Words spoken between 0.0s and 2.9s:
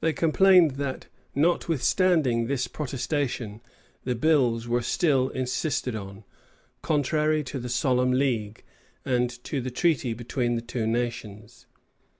They complained that, notwithstanding this